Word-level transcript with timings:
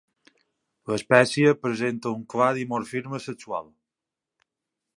L'espècie 0.91 1.51
presenta 1.65 2.13
un 2.19 2.23
clar 2.35 2.47
dimorfisme 2.61 3.21
sexual. 3.27 3.69